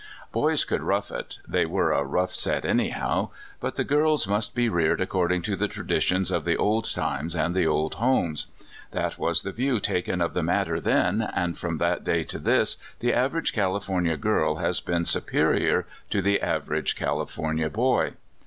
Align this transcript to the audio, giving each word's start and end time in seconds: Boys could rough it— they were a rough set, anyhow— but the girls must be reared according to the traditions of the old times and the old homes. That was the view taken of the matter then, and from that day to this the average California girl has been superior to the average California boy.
Boys 0.31 0.65
could 0.65 0.81
rough 0.81 1.11
it— 1.11 1.37
they 1.47 1.63
were 1.63 1.91
a 1.91 2.03
rough 2.03 2.33
set, 2.33 2.65
anyhow— 2.65 3.29
but 3.61 3.75
the 3.75 3.83
girls 3.83 4.27
must 4.27 4.55
be 4.55 4.67
reared 4.67 4.99
according 4.99 5.43
to 5.43 5.55
the 5.55 5.67
traditions 5.67 6.31
of 6.31 6.43
the 6.43 6.57
old 6.57 6.89
times 6.91 7.35
and 7.35 7.53
the 7.53 7.67
old 7.67 7.93
homes. 7.93 8.47
That 8.89 9.19
was 9.19 9.43
the 9.43 9.51
view 9.51 9.79
taken 9.79 10.19
of 10.19 10.33
the 10.33 10.41
matter 10.41 10.79
then, 10.81 11.21
and 11.35 11.55
from 11.55 11.77
that 11.77 12.03
day 12.03 12.23
to 12.23 12.39
this 12.39 12.77
the 12.99 13.13
average 13.13 13.53
California 13.53 14.17
girl 14.17 14.55
has 14.55 14.79
been 14.81 15.05
superior 15.05 15.85
to 16.09 16.23
the 16.23 16.41
average 16.41 16.95
California 16.95 17.69
boy. 17.69 18.13